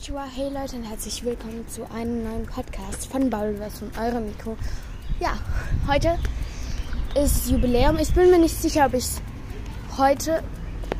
[0.00, 4.56] Konnichiwa, hey Leute und herzlich willkommen zu einem neuen Podcast von Bubbleverse und eurem Mikro.
[5.18, 5.34] Ja,
[5.86, 6.18] heute
[7.22, 7.98] ist Jubiläum.
[7.98, 9.22] Ich bin mir nicht sicher, ob ich es
[9.98, 10.42] heute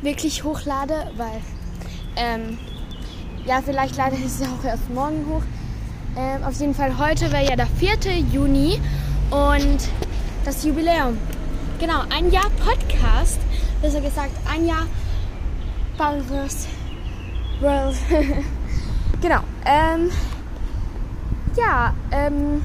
[0.03, 1.41] wirklich hochlade, weil,
[2.15, 2.59] ähm,
[3.43, 5.43] ja, vielleicht lade ich es auch erst morgen hoch.
[6.15, 8.19] Ähm, auf jeden Fall heute wäre ja der 4.
[8.31, 8.79] Juni
[9.31, 9.79] und
[10.45, 11.17] das Jubiläum.
[11.79, 13.39] Genau, ein Jahr Podcast,
[13.81, 14.85] besser gesagt, ein Jahr
[15.97, 16.67] Bubbleverse
[17.61, 17.95] World.
[19.21, 19.41] genau.
[19.65, 20.09] Ähm,
[21.55, 22.61] ja, ähm,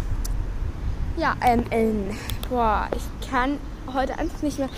[1.17, 2.05] ja, ähm, ähm,
[2.49, 3.59] boah, ich kann
[3.93, 4.69] heute einfach nicht mehr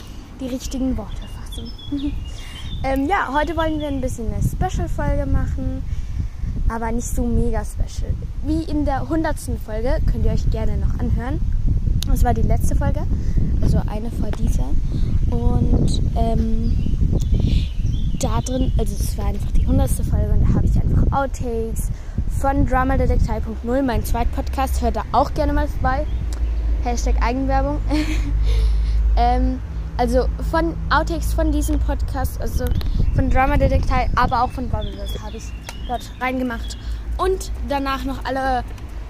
[0.40, 1.70] die richtigen Worte fassen.
[2.84, 5.82] ähm, ja, heute wollen wir ein bisschen eine Special-Folge machen,
[6.68, 8.12] aber nicht so mega special.
[8.44, 9.36] Wie in der 100.
[9.64, 11.40] Folge, könnt ihr euch gerne noch anhören.
[12.06, 13.02] Das war die letzte Folge,
[13.60, 14.70] also eine vor dieser.
[15.30, 16.76] Und, ähm,
[18.18, 21.90] da drin, also es war einfach die hundertste Folge und da habe ich einfach Outtakes
[22.40, 26.06] von DramaDetektei.0, mein zweiter Podcast, hört da auch gerne mal vorbei.
[26.82, 27.80] Hashtag Eigenwerbung.
[29.16, 29.60] ähm,
[29.96, 32.64] also von Outtakes von diesem Podcast, also
[33.14, 35.44] von Drama Detektei, aber auch von Bubbles habe ich
[35.88, 36.78] dort reingemacht.
[37.16, 38.62] Und danach noch alle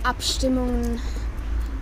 [0.02, 0.98] Abstimmungen,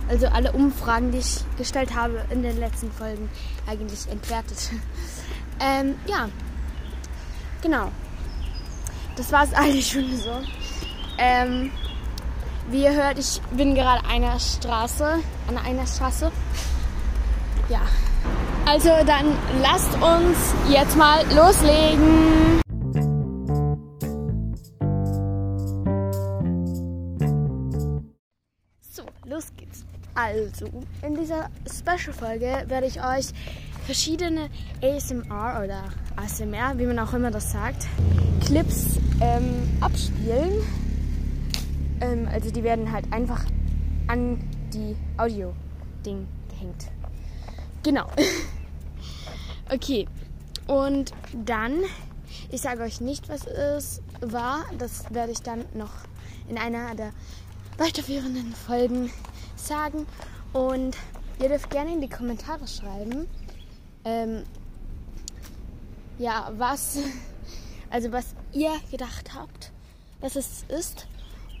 [0.09, 3.29] also alle Umfragen, die ich gestellt habe in den letzten Folgen,
[3.65, 4.71] eigentlich entwertet.
[5.61, 6.27] ähm, ja,
[7.61, 7.91] Genau.
[9.15, 10.41] Das war es eigentlich schon so.
[11.17, 11.71] Ähm,
[12.69, 16.31] wie ihr hört, ich bin gerade einer Straße, an einer Straße.
[17.69, 17.81] Ja.
[18.65, 22.61] Also dann lasst uns jetzt mal loslegen.
[28.81, 29.85] So, los geht's.
[30.15, 30.65] Also,
[31.03, 33.27] in dieser Special-Folge werde ich euch
[33.85, 34.49] verschiedene
[34.81, 35.83] ASMR oder
[36.17, 37.87] ASMR, wie man auch immer das sagt,
[38.45, 40.51] Clips ähm, abspielen.
[42.01, 43.45] Ähm, also die werden halt einfach
[44.07, 44.39] an
[44.73, 46.87] die Audio-Ding gehängt.
[47.83, 48.07] Genau.
[49.71, 50.07] okay.
[50.67, 51.13] Und
[51.45, 51.83] dann,
[52.51, 54.65] ich sage euch nicht, was es war.
[54.77, 55.91] Das werde ich dann noch
[56.49, 57.11] in einer der
[57.77, 59.11] weiterführenden Folgen
[59.55, 60.05] sagen.
[60.53, 60.97] Und
[61.39, 63.27] ihr dürft gerne in die Kommentare schreiben,
[64.03, 64.43] ähm,
[66.17, 66.99] ja, was,
[67.89, 69.71] also was ihr gedacht habt,
[70.19, 71.07] was es ist.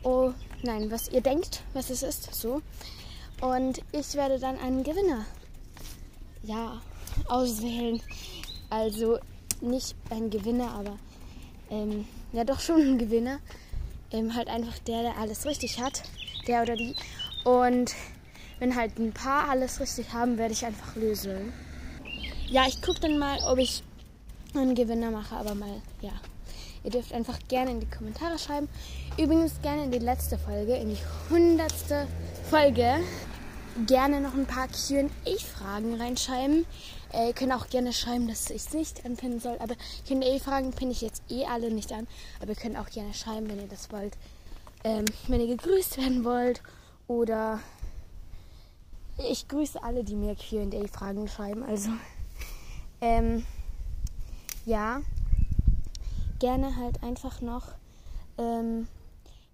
[0.03, 0.31] Oh,
[0.63, 2.61] nein, was ihr denkt, was es ist, so.
[3.41, 5.25] Und ich werde dann einen Gewinner,
[6.43, 6.81] ja,
[7.27, 8.01] auswählen.
[8.69, 9.19] Also
[9.61, 10.97] nicht ein Gewinner, aber
[11.69, 13.39] ähm, ja doch schon ein Gewinner.
[14.11, 16.03] Ähm, halt einfach der, der alles richtig hat,
[16.47, 16.95] der oder die.
[17.43, 17.93] Und
[18.59, 21.53] wenn halt ein paar alles richtig haben, werde ich einfach lösen.
[22.47, 23.83] Ja, ich gucke dann mal, ob ich
[24.61, 26.11] einen Gewinner mache, aber mal, ja.
[26.83, 28.69] Ihr dürft einfach gerne in die Kommentare schreiben.
[29.17, 30.97] Übrigens gerne in die letzte Folge, in die
[31.29, 32.07] hundertste
[32.49, 32.99] Folge,
[33.85, 36.65] gerne noch ein paar Q&A-Fragen reinschreiben.
[37.13, 39.75] Äh, ihr könnt auch gerne schreiben, dass ich es nicht anpinnen soll, aber
[40.07, 42.07] Q&A-Fragen pinne ich jetzt eh alle nicht an.
[42.39, 44.17] Aber ihr könnt auch gerne schreiben, wenn ihr das wollt.
[44.83, 46.61] Ähm, wenn ihr gegrüßt werden wollt
[47.07, 47.59] oder
[49.29, 51.89] ich grüße alle, die mir Q&A-Fragen schreiben, also
[53.01, 53.45] ähm,
[54.67, 55.01] ja,
[56.39, 57.69] gerne halt einfach noch
[58.37, 58.87] ähm,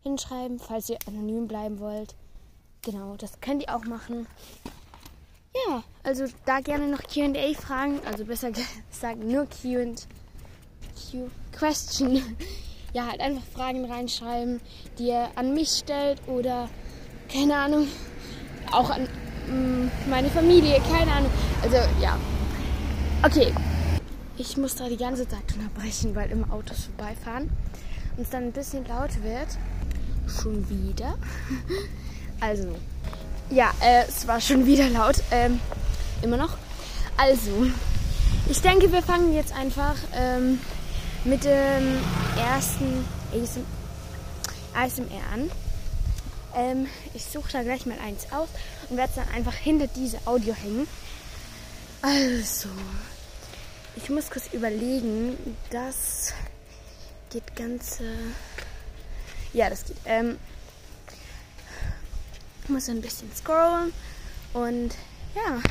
[0.01, 2.15] hinschreiben, falls ihr anonym bleiben wollt.
[2.81, 4.25] Genau, das könnt ihr auch machen.
[5.67, 8.51] Ja, also da gerne noch QA fragen, also besser
[8.89, 9.93] gesagt nur QA.
[11.11, 12.21] Q Question.
[12.95, 14.61] Ja, halt einfach Fragen reinschreiben,
[14.99, 16.69] die ihr an mich stellt oder
[17.27, 17.87] keine Ahnung,
[18.71, 19.07] auch an
[19.47, 21.31] mh, mm, meine Familie, keine Ahnung.
[21.63, 22.19] Also ja,
[23.25, 23.53] Okay,
[24.37, 27.49] ich muss da die ganze Zeit unterbrechen, weil immer Autos vorbeifahren
[28.17, 29.47] und es dann ein bisschen laut wird.
[30.27, 31.15] Schon wieder.
[32.39, 32.75] Also,
[33.49, 35.15] ja, äh, es war schon wieder laut.
[35.31, 35.61] Ähm,
[36.23, 36.57] immer noch.
[37.15, 37.67] Also,
[38.49, 40.59] ich denke, wir fangen jetzt einfach ähm,
[41.23, 42.01] mit dem
[42.37, 43.05] ersten
[44.73, 45.51] ASMR an.
[46.53, 48.49] Ähm, ich suche da gleich mal eins aus
[48.89, 50.85] und werde es dann einfach hinter diese Audio hängen.
[52.01, 52.67] Also,
[53.95, 55.37] ich muss kurz überlegen.
[55.69, 56.33] Das
[57.29, 58.03] geht ganze.
[59.53, 59.97] Ja, das geht.
[60.05, 60.37] Ähm,
[62.63, 63.93] ich muss ein bisschen scrollen.
[64.53, 64.95] Und
[65.35, 65.61] ja,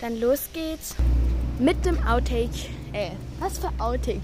[0.00, 0.94] dann los geht's
[1.58, 2.68] mit dem Outtake.
[2.92, 4.20] Äh, was für Outtake?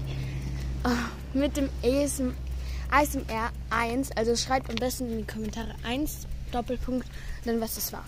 [0.83, 2.31] Oh, mit dem ASM,
[2.91, 4.11] ASMR 1.
[4.15, 6.19] Also schreibt am besten in die Kommentare 1,
[6.51, 7.07] Doppelpunkt,
[7.45, 8.05] dann was das war.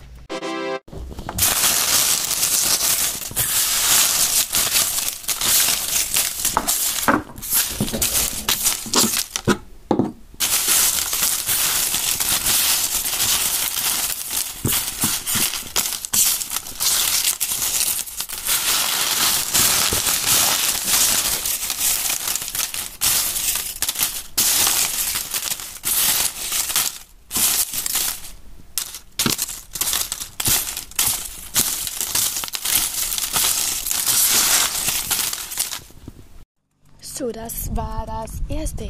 [37.21, 38.88] So, das war das erste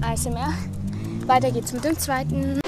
[0.00, 0.54] ASMR.
[1.26, 2.60] Weiter geht's mit dem zweiten.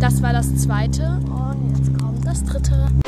[0.00, 3.07] Das war das zweite und jetzt kommt das dritte.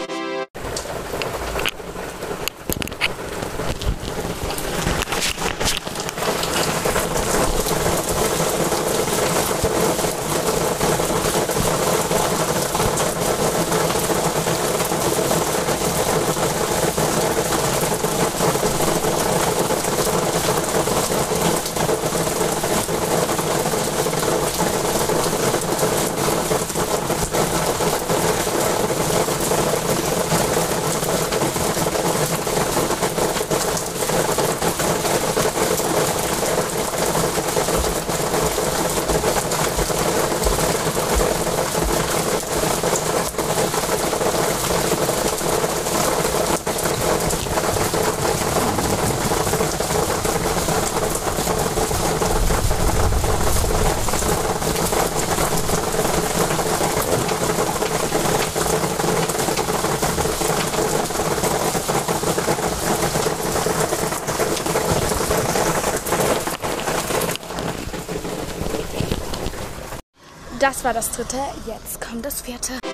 [70.61, 72.90] Das war das dritte, jetzt kommt das vierte.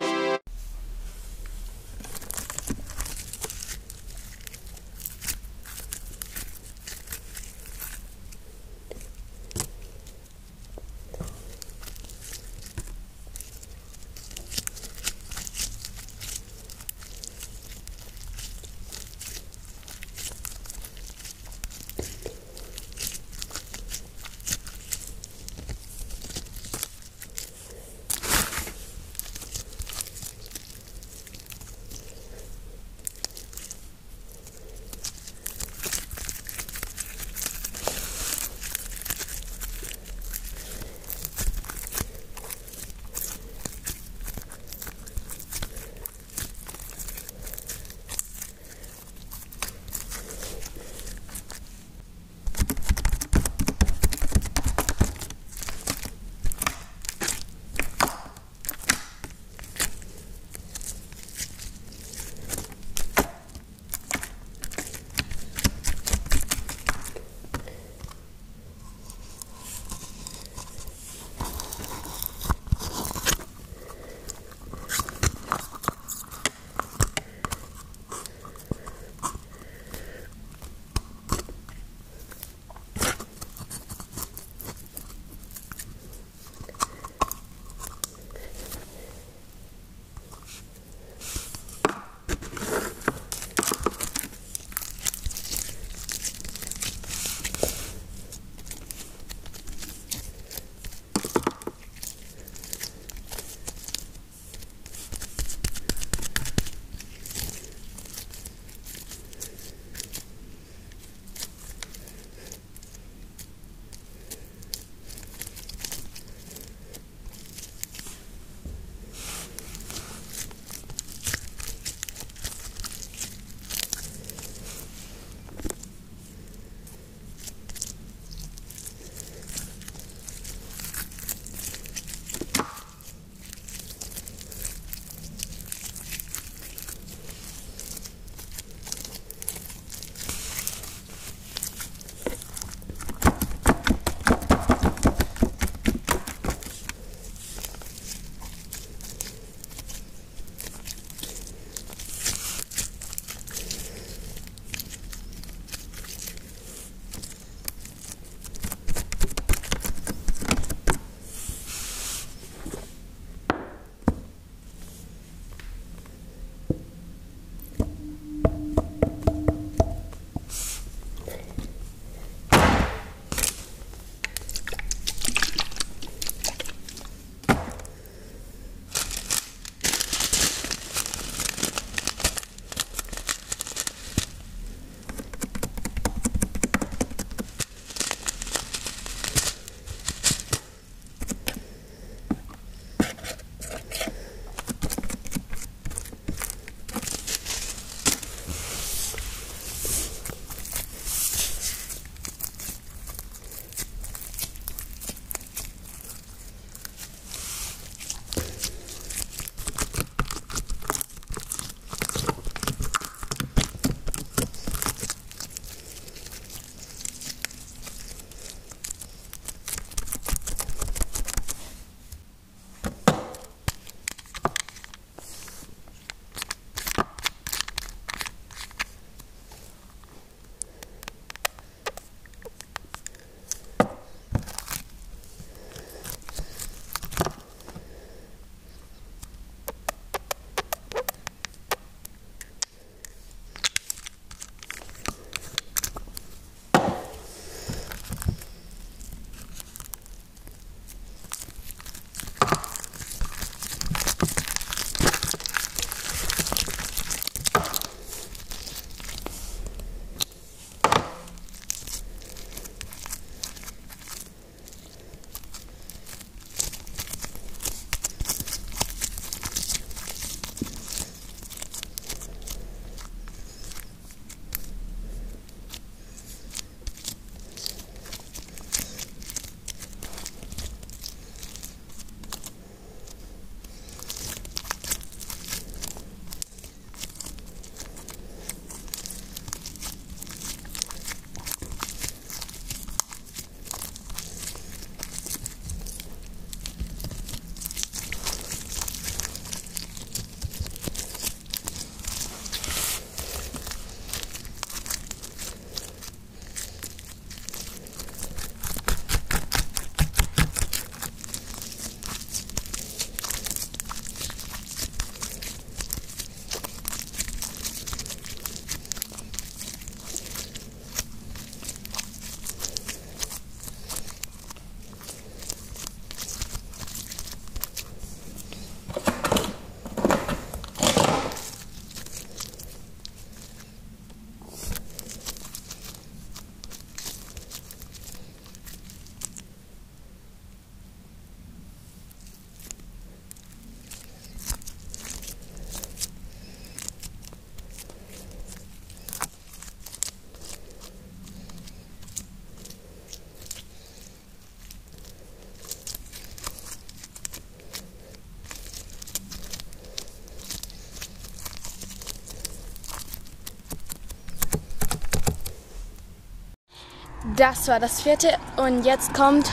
[367.48, 369.48] Das war das vierte und jetzt kommt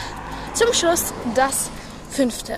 [0.55, 1.69] zum Schluss das
[2.09, 2.57] fünfte.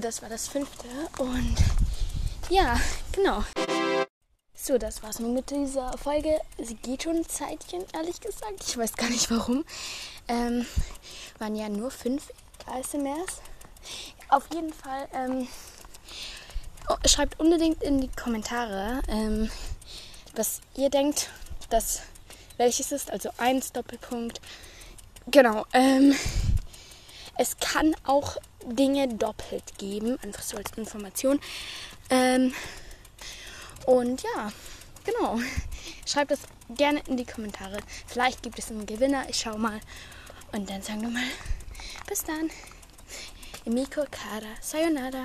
[0.00, 0.86] Das war das fünfte.
[1.18, 1.56] Und
[2.50, 2.78] ja,
[3.12, 3.42] genau.
[4.54, 6.38] So, das war's nun mit dieser Folge.
[6.58, 8.62] Sie geht schon ein Zeitchen, ehrlich gesagt.
[8.66, 9.64] Ich weiß gar nicht warum.
[10.28, 10.66] Ähm,
[11.38, 12.30] waren ja nur fünf
[12.66, 13.40] ASMRs.
[14.28, 15.48] Auf jeden Fall ähm,
[16.88, 19.50] oh, schreibt unbedingt in die Kommentare, ähm,
[20.34, 21.30] was ihr denkt,
[21.70, 22.02] dass
[22.58, 23.10] welches ist.
[23.10, 24.40] Also eins Doppelpunkt.
[25.28, 25.64] Genau.
[25.72, 26.14] Ähm,
[27.38, 31.40] es kann auch Dinge doppelt geben, einfach so als Information.
[32.10, 32.52] Ähm,
[33.86, 34.52] und ja,
[35.04, 35.40] genau.
[36.06, 37.78] Schreibt es gerne in die Kommentare.
[38.06, 39.28] Vielleicht gibt es einen Gewinner.
[39.28, 39.80] Ich schau mal.
[40.52, 41.28] Und dann sagen wir mal,
[42.08, 42.50] bis dann.
[43.64, 44.54] Emiko Kara.
[44.60, 45.24] Sayonara.